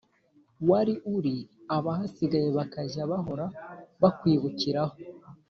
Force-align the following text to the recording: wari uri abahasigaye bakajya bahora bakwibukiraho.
wari 0.69 0.93
uri 1.15 1.35
abahasigaye 1.77 2.49
bakajya 2.57 3.01
bahora 3.11 3.45
bakwibukiraho. 4.01 4.95